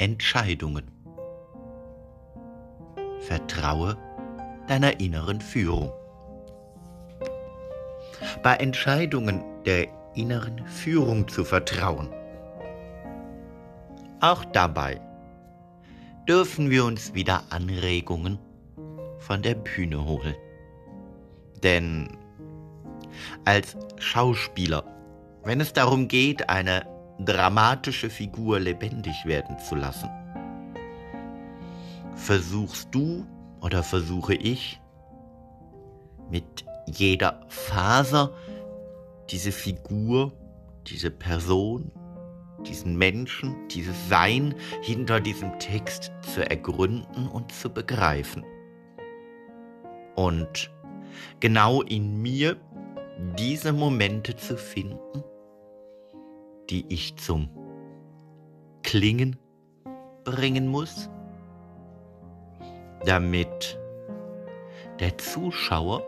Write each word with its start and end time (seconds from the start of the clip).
Entscheidungen. 0.00 0.90
Vertraue 3.20 3.98
deiner 4.66 4.98
inneren 4.98 5.42
Führung. 5.42 5.92
Bei 8.42 8.54
Entscheidungen 8.56 9.44
der 9.66 9.88
inneren 10.14 10.66
Führung 10.66 11.28
zu 11.28 11.44
vertrauen. 11.44 12.08
Auch 14.20 14.42
dabei 14.46 14.98
dürfen 16.26 16.70
wir 16.70 16.86
uns 16.86 17.12
wieder 17.12 17.42
Anregungen 17.50 18.38
von 19.18 19.42
der 19.42 19.54
Bühne 19.54 20.02
holen. 20.02 20.34
Denn 21.62 22.08
als 23.44 23.76
Schauspieler, 23.98 24.82
wenn 25.44 25.60
es 25.60 25.74
darum 25.74 26.08
geht, 26.08 26.48
eine 26.48 26.89
dramatische 27.24 28.10
Figur 28.10 28.60
lebendig 28.60 29.24
werden 29.24 29.58
zu 29.58 29.74
lassen, 29.74 30.08
versuchst 32.14 32.88
du 32.94 33.26
oder 33.60 33.82
versuche 33.82 34.34
ich 34.34 34.80
mit 36.30 36.64
jeder 36.86 37.40
Faser 37.48 38.32
diese 39.30 39.52
Figur, 39.52 40.32
diese 40.86 41.10
Person, 41.10 41.92
diesen 42.66 42.96
Menschen, 42.96 43.56
dieses 43.68 44.08
Sein 44.08 44.54
hinter 44.82 45.20
diesem 45.20 45.58
Text 45.58 46.12
zu 46.22 46.48
ergründen 46.48 47.28
und 47.28 47.52
zu 47.52 47.70
begreifen. 47.70 48.44
Und 50.14 50.70
genau 51.40 51.82
in 51.82 52.20
mir 52.20 52.56
diese 53.38 53.72
Momente 53.72 54.36
zu 54.36 54.56
finden, 54.56 55.22
die 56.70 56.84
ich 56.88 57.16
zum 57.16 57.48
Klingen 58.82 59.36
bringen 60.24 60.68
muss, 60.68 61.10
damit 63.04 63.78
der 65.00 65.18
Zuschauer 65.18 66.02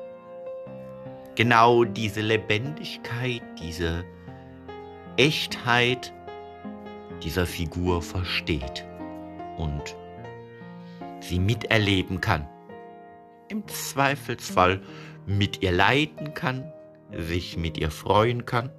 genau 1.35 1.85
diese 1.85 2.21
Lebendigkeit, 2.21 3.43
diese 3.61 4.05
Echtheit 5.17 6.13
dieser 7.23 7.47
Figur 7.47 8.03
versteht 8.03 8.87
und 9.57 9.97
sie 11.21 11.39
miterleben 11.39 12.21
kann. 12.21 12.49
Im 13.49 13.67
Zweifelsfall 13.69 14.81
mit 15.27 15.63
ihr 15.63 15.73
leiden 15.73 16.35
kann, 16.35 16.73
sich 17.17 17.57
mit 17.57 17.79
ihr 17.79 17.91
freuen 17.91 18.45
kann, 18.45 18.71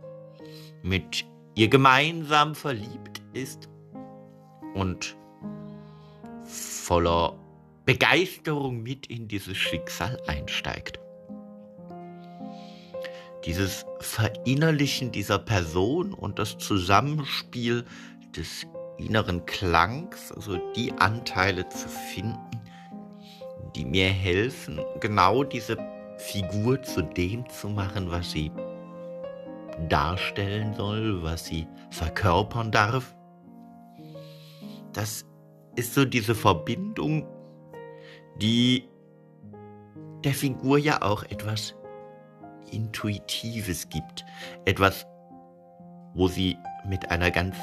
mit 0.82 1.26
ihr 1.56 1.68
gemeinsam 1.68 2.56
verliebt 2.56 3.22
ist 3.34 3.70
und 4.74 5.16
voller 6.46 7.38
Begeisterung 7.86 8.82
mit 8.82 9.08
in 9.08 9.28
dieses 9.28 9.58
Schicksal 9.58 10.18
einsteigt. 10.28 11.00
Dieses 13.46 13.86
Verinnerlichen 14.00 15.12
dieser 15.12 15.40
Person 15.40 16.14
und 16.14 16.40
das 16.40 16.58
Zusammenspiel 16.58 17.84
des 18.36 18.66
inneren 18.98 19.46
Klangs, 19.46 20.32
also 20.32 20.58
die 20.76 20.94
Anteile 20.94 21.68
zu 21.68 21.90
finden, 21.90 22.40
die 23.76 23.84
mir 23.84 24.08
helfen, 24.08 24.80
genau 25.02 25.44
diese 25.44 25.78
Figur 26.18 26.82
zu 26.84 27.02
dem 27.02 27.50
zu 27.50 27.70
machen, 27.70 28.10
was 28.10 28.32
sie 28.32 28.52
darstellen 29.90 30.74
soll, 30.74 31.24
was 31.24 31.46
sie 31.46 31.68
verkörpern 31.90 32.72
darf. 32.72 33.16
Das 34.94 35.26
ist 35.76 35.94
so 35.94 36.06
diese 36.06 36.36
Verbindung 36.36 37.28
die 38.36 38.90
der 40.24 40.34
Figur 40.34 40.78
ja 40.78 41.02
auch 41.02 41.24
etwas 41.24 41.76
Intuitives 42.72 43.90
gibt. 43.90 44.26
Etwas, 44.66 45.06
wo 46.14 46.28
sie 46.28 46.58
mit 46.88 47.12
einer 47.12 47.30
ganz 47.30 47.56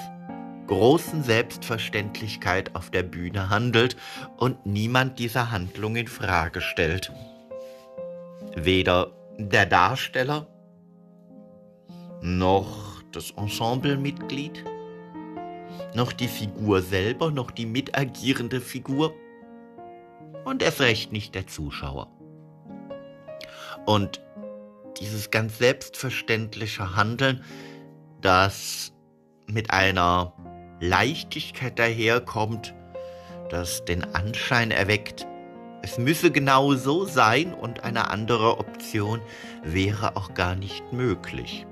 großen 0.66 1.22
Selbstverständlichkeit 1.22 2.76
auf 2.76 2.90
der 2.90 3.02
Bühne 3.02 3.50
handelt 3.50 3.96
und 4.36 4.66
niemand 4.66 5.18
diese 5.18 5.50
Handlung 5.50 5.96
in 5.96 6.06
Frage 6.06 6.60
stellt. 6.60 7.12
Weder 8.54 9.12
der 9.38 9.66
Darsteller 9.66 10.46
noch 12.22 13.02
das 13.12 13.30
Ensemblemitglied, 13.32 14.64
noch 15.94 16.12
die 16.12 16.28
Figur 16.28 16.82
selber, 16.82 17.30
noch 17.30 17.50
die 17.50 17.66
mitagierende 17.66 18.60
Figur 18.60 19.14
und 20.44 20.62
erst 20.62 20.80
recht 20.80 21.12
nicht 21.12 21.34
der 21.34 21.46
Zuschauer. 21.46 22.08
Und 23.86 24.20
dieses 25.00 25.30
ganz 25.30 25.58
selbstverständliche 25.58 26.94
Handeln, 26.96 27.42
das 28.20 28.92
mit 29.46 29.70
einer 29.70 30.34
Leichtigkeit 30.80 31.78
daherkommt, 31.78 32.74
das 33.48 33.84
den 33.84 34.04
Anschein 34.14 34.70
erweckt, 34.70 35.26
es 35.82 35.96
müsse 35.96 36.30
genau 36.30 36.74
so 36.74 37.06
sein 37.06 37.54
und 37.54 37.84
eine 37.84 38.10
andere 38.10 38.58
Option 38.58 39.20
wäre 39.62 40.16
auch 40.16 40.34
gar 40.34 40.54
nicht 40.54 40.92
möglich. 40.92 41.66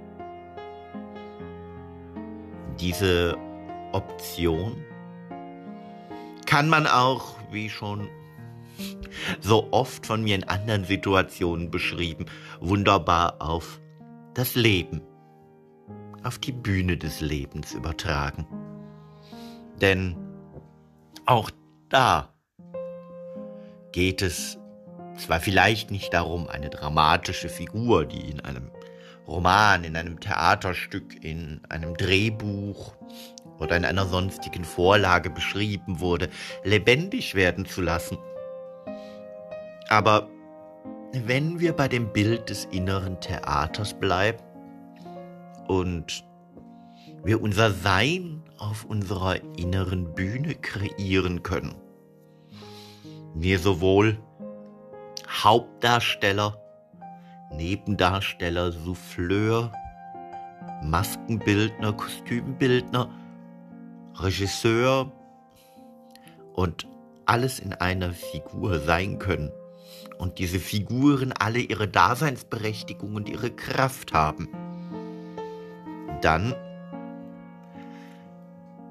Diese 2.81 3.37
Option 3.93 4.85
kann 6.47 6.69
man 6.69 6.87
auch, 6.87 7.35
wie 7.51 7.69
schon 7.69 8.09
so 9.41 9.69
oft 9.73 10.07
von 10.07 10.23
mir 10.23 10.35
in 10.35 10.45
anderen 10.45 10.85
Situationen 10.85 11.71
beschrieben, 11.71 12.27
wunderbar 12.61 13.41
auf 13.41 13.81
das 14.35 14.55
Leben, 14.55 15.03
auf 16.23 16.39
die 16.39 16.53
Bühne 16.53 16.97
des 16.97 17.21
Lebens 17.21 17.75
übertragen. 17.75 18.47
Denn 19.81 20.17
auch 21.27 21.51
da 21.89 22.33
geht 23.93 24.23
es 24.23 24.59
zwar 25.19 25.41
vielleicht 25.41 25.91
nicht 25.91 26.15
darum, 26.15 26.49
eine 26.49 26.71
dramatische 26.71 27.49
Figur, 27.49 28.05
die 28.05 28.31
in 28.31 28.41
einem 28.41 28.71
Roman, 29.29 29.85
in 29.85 29.97
einem 29.97 30.19
Theaterstück, 30.19 31.23
in 31.23 31.61
einem 31.69 31.95
Drehbuch 31.97 32.95
oder 33.59 33.77
in 33.77 33.85
einer 33.85 34.07
sonstigen 34.07 34.65
Vorlage 34.65 35.31
beschrieben 35.31 36.01
wurde, 36.01 36.29
lebendig 36.65 37.35
werden 37.35 37.67
zu 37.67 37.83
lassen, 37.83 38.19
aber 39.89 40.29
wenn 41.13 41.59
wir 41.59 41.73
bei 41.73 41.89
dem 41.89 42.13
Bild 42.13 42.51
des 42.51 42.67
inneren 42.67 43.21
Theaters 43.21 43.95
bleiben 43.99 44.39
und 45.67 46.25
wir 47.25 47.41
unser 47.41 47.71
Sein 47.71 48.43
auf 48.59 48.85
unserer 48.85 49.37
inneren 49.57 50.15
Bühne 50.15 50.55
kreieren 50.55 51.43
können, 51.43 51.75
wir 53.35 53.59
sowohl 53.59 54.19
Hauptdarsteller, 55.27 56.61
Nebendarsteller, 57.51 58.73
Souffleur, 58.73 59.73
Maskenbildner, 60.83 61.93
Kostümbildner, 61.93 63.11
Regisseur 64.15 65.13
und 66.55 66.87
alles 67.27 67.59
in 67.59 67.73
einer 67.73 68.13
Figur 68.13 68.81
sein 68.81 69.19
können 69.19 69.51
und 70.19 70.39
diese 70.39 70.59
Figuren 70.59 71.33
alle 71.33 71.61
ihre 71.61 71.89
Daseinsberechtigung 71.89 73.15
und 73.15 73.29
ihre 73.29 73.51
Kraft 73.51 74.13
haben, 74.13 74.49
dann 76.21 76.55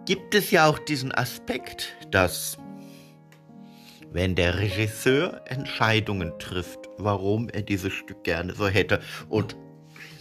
gibt 0.06 0.36
es 0.36 0.52
ja 0.52 0.68
auch 0.68 0.80
diesen 0.80 1.14
Aspekt, 1.14 1.96
dass 2.12 2.58
wenn 4.12 4.36
der 4.36 4.60
Regisseur 4.60 5.42
Entscheidungen 5.46 6.32
trifft, 6.40 6.80
warum 6.98 7.50
er 7.50 7.62
dieses 7.62 7.94
Stück 7.94 8.24
gerne 8.24 8.54
so 8.54 8.68
hätte. 8.68 9.00
Und 9.30 9.56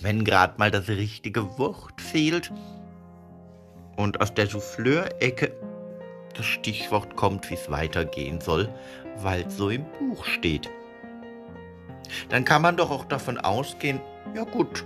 wenn 0.02 0.24
gerade 0.24 0.54
mal 0.58 0.70
das 0.70 0.88
richtige 0.88 1.58
Wort 1.58 2.00
fehlt 2.00 2.52
und 3.96 4.20
aus 4.20 4.34
der 4.34 4.46
Souffleur-Ecke 4.46 5.52
das 6.34 6.46
Stichwort 6.46 7.16
kommt, 7.16 7.48
wie 7.50 7.54
es 7.54 7.70
weitergehen 7.70 8.40
soll, 8.40 8.68
weil 9.18 9.46
es 9.46 9.56
so 9.56 9.70
im 9.70 9.84
Buch 9.98 10.24
steht. 10.24 10.68
Dann 12.28 12.44
kann 12.44 12.62
man 12.62 12.76
doch 12.76 12.90
auch 12.90 13.04
davon 13.06 13.38
ausgehen, 13.38 14.00
ja 14.34 14.44
gut, 14.44 14.84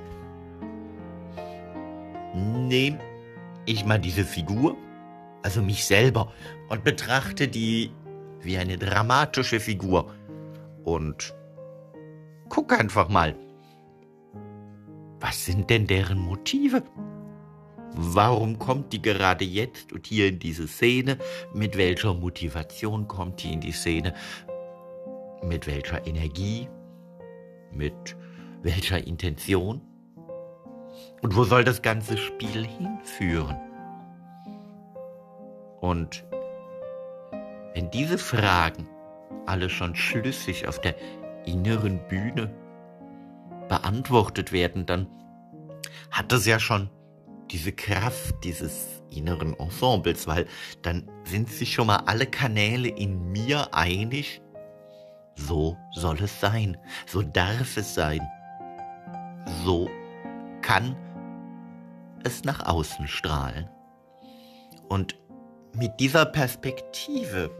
nehme 2.34 3.00
ich 3.66 3.84
mal 3.84 3.98
diese 3.98 4.24
Figur, 4.24 4.76
also 5.42 5.60
mich 5.60 5.84
selber, 5.84 6.32
und 6.68 6.84
betrachte 6.84 7.48
die 7.48 7.90
wie 8.42 8.58
eine 8.58 8.78
dramatische 8.78 9.60
Figur 9.60 10.12
und 10.84 11.34
guck 12.48 12.78
einfach 12.78 13.08
mal, 13.08 13.34
was 15.20 15.44
sind 15.44 15.68
denn 15.70 15.86
deren 15.86 16.18
Motive? 16.18 16.82
Warum 17.92 18.58
kommt 18.58 18.92
die 18.92 19.02
gerade 19.02 19.44
jetzt 19.44 19.92
und 19.92 20.06
hier 20.06 20.28
in 20.28 20.38
diese 20.38 20.68
Szene? 20.68 21.18
Mit 21.52 21.76
welcher 21.76 22.14
Motivation 22.14 23.08
kommt 23.08 23.42
die 23.42 23.52
in 23.52 23.60
die 23.60 23.72
Szene? 23.72 24.14
Mit 25.42 25.66
welcher 25.66 26.06
Energie? 26.06 26.68
Mit 27.72 28.16
welcher 28.62 29.04
Intention? 29.06 29.80
Und 31.22 31.36
wo 31.36 31.44
soll 31.44 31.64
das 31.64 31.82
ganze 31.82 32.16
Spiel 32.16 32.66
hinführen? 32.66 33.56
Und 35.80 36.24
wenn 37.74 37.90
diese 37.90 38.18
Fragen 38.18 38.88
alle 39.46 39.70
schon 39.70 39.94
schlüssig 39.94 40.66
auf 40.66 40.80
der 40.80 40.94
inneren 41.46 42.00
Bühne 42.08 42.54
beantwortet 43.68 44.52
werden, 44.52 44.86
dann 44.86 45.06
hat 46.10 46.32
das 46.32 46.46
ja 46.46 46.58
schon 46.58 46.90
diese 47.50 47.72
Kraft 47.72 48.34
dieses 48.44 49.02
inneren 49.10 49.58
Ensembles, 49.58 50.26
weil 50.26 50.46
dann 50.82 51.10
sind 51.24 51.48
sich 51.48 51.72
schon 51.72 51.88
mal 51.88 52.02
alle 52.06 52.26
Kanäle 52.26 52.88
in 52.88 53.32
mir 53.32 53.68
einig, 53.72 54.40
so 55.34 55.76
soll 55.92 56.20
es 56.22 56.40
sein, 56.40 56.76
so 57.06 57.22
darf 57.22 57.76
es 57.76 57.94
sein, 57.94 58.20
so 59.64 59.88
kann 60.62 60.96
es 62.24 62.44
nach 62.44 62.66
außen 62.66 63.08
strahlen. 63.08 63.68
Und 64.88 65.19
mit 65.74 66.00
dieser 66.00 66.26
Perspektive 66.26 67.50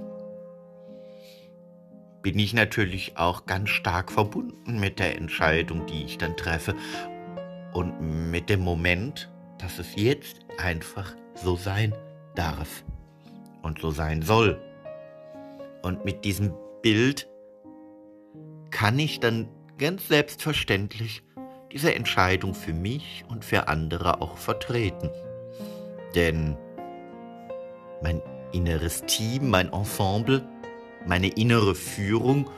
bin 2.23 2.39
ich 2.39 2.53
natürlich 2.53 3.17
auch 3.17 3.47
ganz 3.47 3.71
stark 3.71 4.13
verbunden 4.13 4.79
mit 4.79 4.99
der 4.99 5.17
Entscheidung, 5.17 5.87
die 5.87 6.05
ich 6.05 6.19
dann 6.19 6.37
treffe 6.37 6.75
und 7.73 8.31
mit 8.31 8.51
dem 8.51 8.61
Moment, 8.61 9.31
dass 9.59 9.79
es 9.79 9.95
jetzt 9.97 10.37
einfach 10.59 11.15
so 11.35 11.57
sein 11.57 11.95
darf 12.35 12.85
und 13.63 13.81
so 13.81 13.91
sein 13.91 14.23
soll. 14.23 14.61
Und 15.83 16.05
mit 16.05 16.25
diesem 16.25 16.53
Bild 16.83 17.29
kann 18.71 18.99
ich 18.99 19.21
dann 19.21 19.49
ganz 19.79 20.09
selbstverständlich 20.09 21.23
diese 21.73 21.95
Entscheidung 21.95 22.55
für 22.55 22.73
mich 22.73 23.25
und 23.29 23.45
für 23.45 23.69
andere 23.69 24.21
auch 24.21 24.37
vertreten. 24.37 25.11
Denn 26.15 26.57
mein 28.03 28.23
inneres 28.53 29.03
Team, 29.07 29.51
mein 29.51 29.73
Ensemble, 29.73 30.43
meine 31.07 31.29
innere 31.29 31.75
Führung 31.75 32.51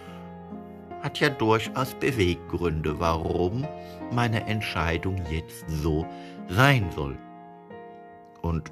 hat 1.02 1.18
ja 1.20 1.30
durchaus 1.30 1.94
Beweggründe, 1.94 3.00
warum 3.00 3.66
meine 4.12 4.46
Entscheidung 4.46 5.20
jetzt 5.30 5.64
so 5.68 6.06
sein 6.48 6.90
soll. 6.94 7.18
Und 8.40 8.70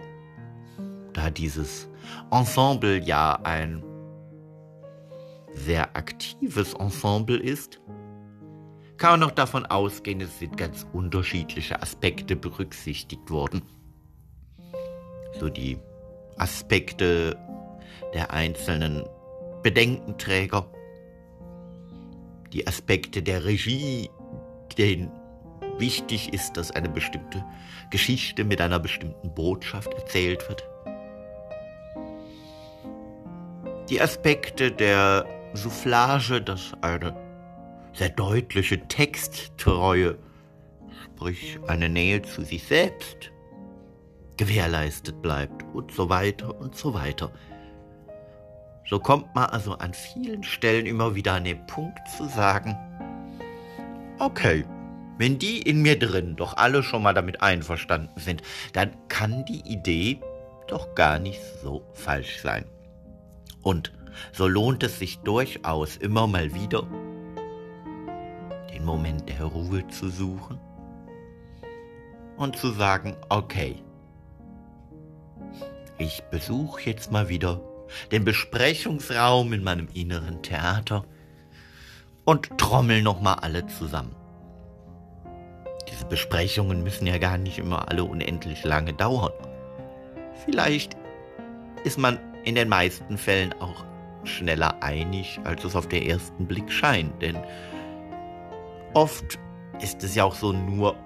da 1.13 1.31
dieses 1.31 1.89
Ensemble 2.31 2.99
ja 2.99 3.39
ein 3.43 3.85
sehr 5.53 5.97
aktives 5.97 6.75
Ensemble 6.75 7.37
ist, 7.37 7.81
kann 8.97 9.13
man 9.13 9.21
noch 9.21 9.31
davon 9.31 9.67
ausgehen, 9.67 10.21
es 10.21 10.39
sind 10.39 10.57
ganz 10.57 10.87
unterschiedliche 10.93 11.81
Aspekte 11.83 12.37
berücksichtigt 12.37 13.31
worden. 13.31 13.63
So 15.39 15.49
die 15.49 15.79
Aspekte 16.37 17.37
der 18.15 18.33
einzelnen 18.33 19.05
Bedenkenträger, 19.63 20.67
die 22.53 22.67
Aspekte 22.67 23.23
der 23.23 23.45
Regie, 23.45 24.11
denen 24.77 25.11
wichtig 25.79 26.33
ist, 26.33 26.57
dass 26.57 26.71
eine 26.71 26.89
bestimmte 26.89 27.45
Geschichte 27.91 28.45
mit 28.45 28.61
einer 28.61 28.79
bestimmten 28.79 29.35
Botschaft 29.35 29.93
erzählt 29.95 30.49
wird. 30.49 30.69
Die 33.89 34.01
Aspekte 34.01 34.71
der 34.71 35.27
Soufflage, 35.55 36.41
dass 36.41 36.73
eine 36.81 37.17
sehr 37.93 38.11
deutliche 38.11 38.81
Texttreue, 38.87 40.17
sprich 41.05 41.59
eine 41.67 41.89
Nähe 41.89 42.23
zu 42.23 42.43
sich 42.43 42.63
selbst, 42.63 43.33
gewährleistet 44.41 45.21
bleibt 45.21 45.67
und 45.75 45.93
so 45.93 46.09
weiter 46.09 46.59
und 46.59 46.75
so 46.75 46.95
weiter. 46.95 47.31
So 48.89 48.99
kommt 48.99 49.35
man 49.35 49.45
also 49.51 49.75
an 49.75 49.93
vielen 49.93 50.43
Stellen 50.43 50.87
immer 50.87 51.15
wieder 51.15 51.35
an 51.35 51.45
den 51.45 51.67
Punkt 51.67 52.01
zu 52.17 52.27
sagen, 52.27 52.75
okay, 54.19 54.65
wenn 55.19 55.39
die 55.39 55.61
in 55.61 55.83
mir 55.83 55.99
drin 55.99 56.37
doch 56.37 56.57
alle 56.57 56.83
schon 56.83 57.03
mal 57.03 57.13
damit 57.13 57.43
einverstanden 57.43 58.19
sind, 58.19 58.41
dann 58.73 58.97
kann 59.09 59.45
die 59.45 59.61
Idee 59.71 60.19
doch 60.69 60.95
gar 60.95 61.19
nicht 61.19 61.43
so 61.63 61.85
falsch 61.93 62.41
sein. 62.41 62.65
Und 63.61 63.93
so 64.33 64.49
lohnt 64.49 64.83
es 64.83 64.99
sich 64.99 65.19
durchaus 65.19 65.99
immer 65.99 66.27
mal 66.27 66.55
wieder, 66.55 66.87
den 68.73 68.87
Moment 68.87 69.29
der 69.29 69.45
Ruhe 69.45 69.87
zu 69.89 70.09
suchen 70.09 70.59
und 72.39 72.57
zu 72.57 72.71
sagen, 72.71 73.19
okay, 73.29 73.83
ich 76.01 76.23
besuche 76.31 76.81
jetzt 76.83 77.13
mal 77.13 77.29
wieder 77.29 77.61
den 78.11 78.25
Besprechungsraum 78.25 79.53
in 79.53 79.63
meinem 79.63 79.89
inneren 79.93 80.43
Theater 80.43 81.05
und 82.25 82.57
trommel 82.57 83.03
noch 83.03 83.21
mal 83.21 83.35
alle 83.35 83.67
zusammen. 83.67 84.17
Diese 85.91 86.07
Besprechungen 86.07 86.83
müssen 86.83 87.07
ja 87.07 87.19
gar 87.19 87.37
nicht 87.37 87.59
immer 87.59 87.89
alle 87.89 88.05
unendlich 88.05 88.65
lange 88.65 88.95
dauern. 88.95 89.33
Vielleicht 90.45 90.97
ist 91.85 91.99
man 91.99 92.19
in 92.45 92.55
den 92.55 92.69
meisten 92.69 93.19
Fällen 93.19 93.53
auch 93.61 93.85
schneller 94.25 94.83
einig, 94.83 95.39
als 95.45 95.65
es 95.65 95.77
auf 95.77 95.89
den 95.89 96.05
ersten 96.05 96.47
Blick 96.47 96.73
scheint, 96.73 97.21
denn 97.21 97.37
oft 98.95 99.39
ist 99.83 100.03
es 100.03 100.15
ja 100.15 100.25
auch 100.25 100.35
so 100.35 100.53
nur, 100.53 100.97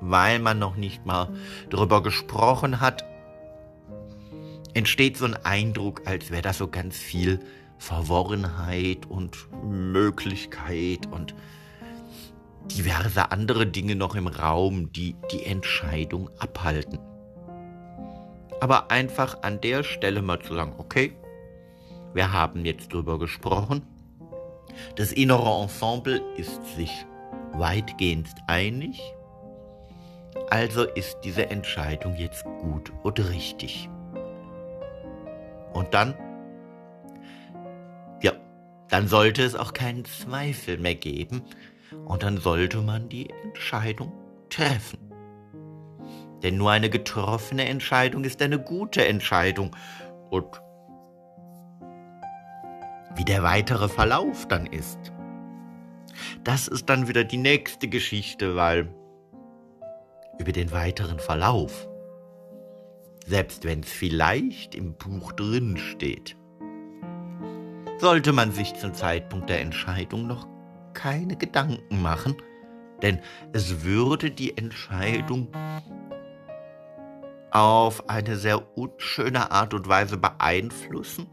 weil 0.00 0.38
man 0.38 0.58
noch 0.58 0.76
nicht 0.76 1.06
mal 1.06 1.28
darüber 1.70 2.02
gesprochen 2.02 2.80
hat, 2.80 3.04
entsteht 4.76 5.16
so 5.16 5.24
ein 5.24 5.36
Eindruck, 5.36 6.02
als 6.04 6.30
wäre 6.30 6.42
da 6.42 6.52
so 6.52 6.68
ganz 6.68 6.98
viel 6.98 7.40
Verworrenheit 7.78 9.06
und 9.06 9.48
Möglichkeit 9.64 11.06
und 11.10 11.34
diverse 12.66 13.32
andere 13.32 13.66
Dinge 13.66 13.96
noch 13.96 14.14
im 14.16 14.26
Raum, 14.26 14.92
die 14.92 15.16
die 15.32 15.46
Entscheidung 15.46 16.28
abhalten. 16.38 16.98
Aber 18.60 18.90
einfach 18.90 19.42
an 19.42 19.62
der 19.62 19.82
Stelle 19.82 20.20
mal 20.20 20.42
zu 20.42 20.52
sagen, 20.52 20.74
okay, 20.76 21.16
wir 22.12 22.34
haben 22.34 22.66
jetzt 22.66 22.92
drüber 22.92 23.18
gesprochen. 23.18 23.80
Das 24.96 25.10
innere 25.10 25.62
Ensemble 25.62 26.20
ist 26.36 26.62
sich 26.76 27.06
weitgehend 27.54 28.28
einig. 28.46 29.00
Also 30.50 30.84
ist 30.84 31.16
diese 31.24 31.48
Entscheidung 31.48 32.14
jetzt 32.16 32.44
gut 32.60 32.92
oder 33.04 33.30
richtig. 33.30 33.88
Und 35.76 35.92
dann, 35.92 36.14
ja, 38.22 38.32
dann 38.88 39.08
sollte 39.08 39.42
es 39.42 39.54
auch 39.54 39.74
keinen 39.74 40.06
Zweifel 40.06 40.78
mehr 40.78 40.94
geben 40.94 41.42
und 42.06 42.22
dann 42.22 42.38
sollte 42.38 42.78
man 42.78 43.10
die 43.10 43.28
Entscheidung 43.44 44.10
treffen. 44.48 44.98
Denn 46.42 46.56
nur 46.56 46.70
eine 46.70 46.88
getroffene 46.88 47.66
Entscheidung 47.68 48.24
ist 48.24 48.40
eine 48.40 48.58
gute 48.58 49.06
Entscheidung. 49.06 49.76
Und 50.30 50.46
wie 53.14 53.26
der 53.26 53.42
weitere 53.42 53.90
Verlauf 53.90 54.48
dann 54.48 54.64
ist, 54.64 55.12
das 56.42 56.68
ist 56.68 56.88
dann 56.88 57.06
wieder 57.06 57.24
die 57.24 57.36
nächste 57.36 57.88
Geschichte, 57.88 58.56
weil 58.56 58.88
über 60.38 60.52
den 60.52 60.72
weiteren 60.72 61.18
Verlauf 61.18 61.86
selbst 63.26 63.64
wenn 63.64 63.80
es 63.80 63.92
vielleicht 63.92 64.74
im 64.74 64.94
Buch 64.94 65.32
drin 65.32 65.76
steht. 65.76 66.36
Sollte 67.98 68.32
man 68.32 68.52
sich 68.52 68.74
zum 68.74 68.94
Zeitpunkt 68.94 69.50
der 69.50 69.60
Entscheidung 69.60 70.26
noch 70.26 70.46
keine 70.94 71.36
Gedanken 71.36 72.00
machen, 72.00 72.36
denn 73.02 73.20
es 73.52 73.84
würde 73.84 74.30
die 74.30 74.56
Entscheidung 74.56 75.48
auf 77.50 78.08
eine 78.08 78.36
sehr 78.36 78.76
unschöne 78.76 79.50
Art 79.50 79.74
und 79.74 79.88
Weise 79.88 80.18
beeinflussen, 80.18 81.26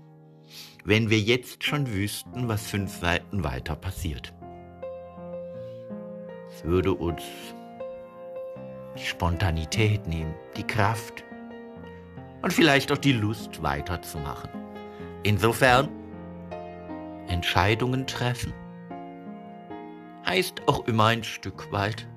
wenn 0.86 1.10
wir 1.10 1.20
jetzt 1.20 1.64
schon 1.64 1.94
wüssten, 1.94 2.48
was 2.48 2.68
fünf 2.68 2.98
Seiten 2.98 3.44
weiter 3.44 3.76
passiert. 3.76 4.34
Es 6.50 6.64
würde 6.64 6.94
uns 6.94 7.22
die 8.98 9.04
Spontanität 9.04 10.08
nehmen, 10.08 10.34
die 10.56 10.68
Kraft, 10.68 11.24
und 12.44 12.54
vielleicht 12.54 12.92
auch 12.92 12.98
die 12.98 13.14
Lust 13.14 13.64
weiterzumachen. 13.64 14.52
Insofern, 15.24 15.90
Entscheidungen 17.28 18.06
treffen 18.06 18.54
heißt 20.28 20.68
auch 20.68 20.86
immer 20.88 21.08
ein 21.08 21.24
Stück 21.24 21.72
weit 21.72 22.08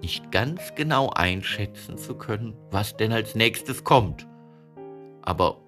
nicht 0.00 0.30
ganz 0.30 0.74
genau 0.74 1.10
einschätzen 1.10 1.98
zu 1.98 2.14
können, 2.16 2.56
was 2.70 2.96
denn 2.96 3.12
als 3.12 3.34
nächstes 3.34 3.84
kommt. 3.84 4.28
Aber 5.22 5.62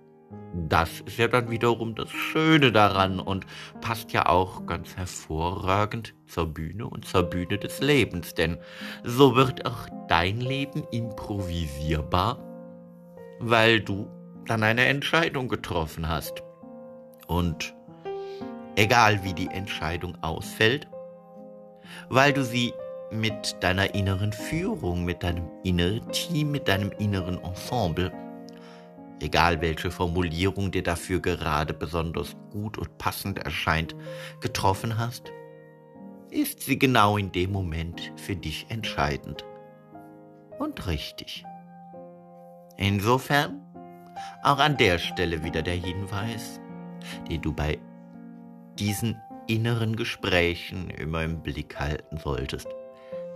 das 0.68 1.00
ist 1.00 1.18
ja 1.18 1.28
dann 1.28 1.50
wiederum 1.50 1.95
das 1.95 2.11
Schöne 2.11 2.71
daran 2.71 3.18
und 3.21 3.47
passt 3.80 4.12
ja 4.12 4.26
auch 4.26 4.66
ganz 4.66 4.97
hervorragend 4.97 6.14
zur 6.26 6.47
Bühne 6.47 6.87
und 6.87 7.06
zur 7.06 7.23
Bühne 7.25 7.59
des 7.59 7.80
Lebens, 7.80 8.35
denn 8.35 8.59
so 9.04 9.35
wird 9.37 9.66
auch 9.66 9.88
dein 10.09 10.40
Leben 10.40 10.85
improvisierbar, 10.90 12.38
weil 13.38 13.81
du 13.81 14.09
dann 14.47 14.62
eine 14.62 14.87
Entscheidung 14.87 15.49
getroffen 15.49 16.09
hast. 16.09 16.43
Und 17.26 17.75
egal 18.76 19.23
wie 19.25 19.35
die 19.35 19.49
Entscheidung 19.49 20.16
ausfällt, 20.23 20.87
weil 22.09 22.33
du 22.33 22.45
sie 22.45 22.73
mit 23.11 23.57
deiner 23.61 23.95
inneren 23.95 24.33
Führung, 24.33 25.05
mit 25.05 25.23
deinem 25.23 25.49
inneren 25.62 26.11
Team, 26.11 26.50
mit 26.50 26.69
deinem 26.69 26.90
inneren 26.99 27.43
Ensemble 27.43 28.12
egal 29.21 29.61
welche 29.61 29.90
Formulierung 29.90 30.71
dir 30.71 30.83
dafür 30.83 31.21
gerade 31.21 31.73
besonders 31.73 32.37
gut 32.50 32.78
und 32.78 32.99
passend 32.99 33.38
erscheint, 33.38 33.95
getroffen 34.40 34.99
hast, 34.99 35.33
ist 36.31 36.61
sie 36.61 36.78
genau 36.78 37.16
in 37.16 37.33
dem 37.33 37.52
Moment 37.52 38.12
für 38.16 38.37
dich 38.37 38.66
entscheidend 38.69 39.45
und 40.59 40.87
richtig. 40.87 41.45
Insofern 42.76 43.62
auch 44.42 44.59
an 44.59 44.76
der 44.76 44.99
Stelle 44.99 45.42
wieder 45.42 45.62
der 45.62 45.75
Hinweis, 45.75 46.61
den 47.28 47.42
du 47.42 47.52
bei 47.52 47.78
diesen 48.78 49.16
inneren 49.47 49.97
Gesprächen 49.97 50.90
immer 50.90 51.23
im 51.23 51.42
Blick 51.42 51.78
halten 51.78 52.18
solltest. 52.18 52.68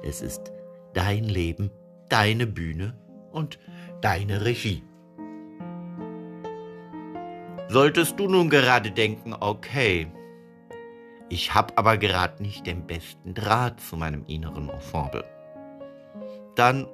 Es 0.02 0.20
ist 0.20 0.52
dein 0.92 1.25
Leben, 1.25 1.70
deine 2.09 2.47
Bühne 2.47 2.94
und 3.32 3.59
deine 4.00 4.44
Regie. 4.44 4.82
Solltest 7.68 8.18
du 8.18 8.26
nun 8.26 8.50
gerade 8.50 8.90
denken, 8.90 9.35
okay, 9.38 10.11
ich 11.28 11.54
habe 11.54 11.78
aber 11.78 11.97
gerade 11.97 12.42
nicht 12.42 12.66
den 12.66 12.87
besten 12.87 13.35
Draht 13.35 13.80
zu 13.80 13.97
meinem 13.97 14.25
inneren 14.26 14.68
Ensemble, 14.68 15.25
dann 16.56 16.88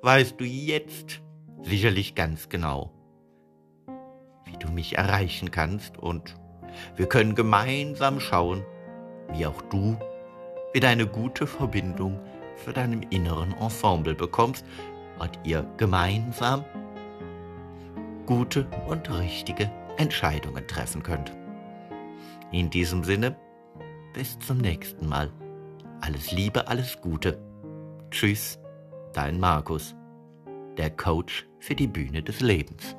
weißt 0.00 0.40
du 0.40 0.44
jetzt 0.44 1.20
sicherlich 1.62 2.14
ganz 2.14 2.48
genau, 2.48 2.90
wie 4.44 4.56
du 4.58 4.68
mich 4.68 4.98
erreichen 4.98 5.50
kannst 5.50 5.98
und 5.98 6.34
wir 6.96 7.08
können 7.08 7.34
gemeinsam 7.34 8.20
schauen, 8.20 8.64
wie 9.32 9.46
auch 9.46 9.60
du 9.62 9.96
wieder 10.72 10.88
eine 10.88 11.06
gute 11.06 11.46
Verbindung 11.46 12.18
zu 12.64 12.72
deinem 12.72 13.02
inneren 13.10 13.52
Ensemble 13.58 14.14
bekommst 14.14 14.64
und 15.18 15.38
ihr 15.44 15.66
gemeinsam 15.76 16.64
gute 18.26 18.66
und 18.86 19.10
richtige 19.18 19.70
Entscheidungen 19.96 20.66
treffen 20.66 21.02
könnt. 21.02 21.32
In 22.52 22.70
diesem 22.70 23.04
Sinne, 23.04 23.36
bis 24.14 24.38
zum 24.38 24.58
nächsten 24.58 25.08
Mal. 25.08 25.30
Alles 26.00 26.32
Liebe, 26.32 26.66
alles 26.68 27.00
Gute. 27.00 27.38
Tschüss, 28.10 28.58
dein 29.12 29.38
Markus, 29.38 29.94
der 30.76 30.90
Coach 30.90 31.46
für 31.58 31.74
die 31.74 31.86
Bühne 31.86 32.22
des 32.22 32.40
Lebens. 32.40 32.96